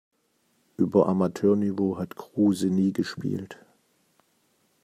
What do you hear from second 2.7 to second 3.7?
nie gespielt.